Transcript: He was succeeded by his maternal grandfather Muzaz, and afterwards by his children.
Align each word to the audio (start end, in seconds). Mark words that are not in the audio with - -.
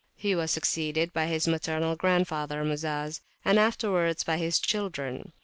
He 0.15 0.33
was 0.33 0.49
succeeded 0.49 1.13
by 1.13 1.27
his 1.27 1.47
maternal 1.47 1.95
grandfather 1.95 2.63
Muzaz, 2.63 3.21
and 3.45 3.59
afterwards 3.59 4.23
by 4.23 4.37
his 4.37 4.57
children. 4.57 5.31